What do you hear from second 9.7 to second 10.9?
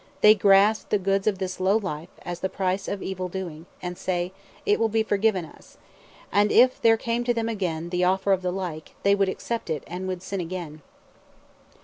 (and would sin again).